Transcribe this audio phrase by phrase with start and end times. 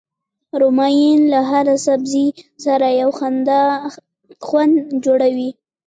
[0.59, 2.27] رومیان له هر سبزي
[2.65, 3.09] سره یو
[4.45, 5.49] خوند جوړوي